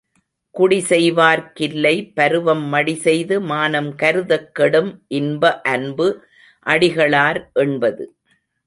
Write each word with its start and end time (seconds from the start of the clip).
குடி 0.55 0.79
செய்வார்க் 0.79 1.51
கில்லை 1.53 1.93
பருவம் 2.13 2.63
மடிசெய்து 2.73 3.37
மானம் 3.41 3.91
கருதக் 3.95 4.51
கெடும் 4.51 4.91
இன்ப 5.07 5.53
அன்பு 5.73 6.09
அடிகளார் 6.65 7.41
எண்பது. 7.53 8.05